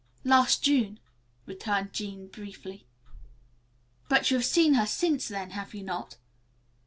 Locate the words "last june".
0.23-0.99